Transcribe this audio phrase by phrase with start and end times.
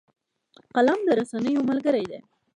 [0.75, 2.19] قلم د رسنیو ملګری دی